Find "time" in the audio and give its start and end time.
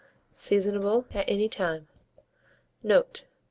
1.47-1.87